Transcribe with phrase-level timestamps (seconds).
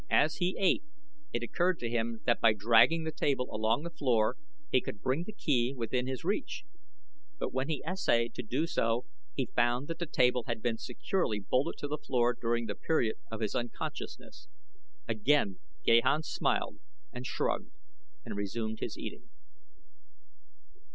[0.09, 0.83] As he ate
[1.31, 4.35] it occurred to him that by dragging the table along the floor
[4.71, 6.63] he could bring the key within his reach,
[7.37, 11.39] but when he essayed to do so, he found that the table had been securely
[11.39, 14.47] bolted to the floor during the period of his unconsciousness.
[15.07, 16.79] Again Gahan smiled
[17.13, 17.69] and shrugged
[18.25, 19.29] and resumed his eating.